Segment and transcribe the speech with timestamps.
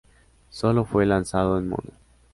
[0.49, 1.91] Sólo fue lanzado en mono.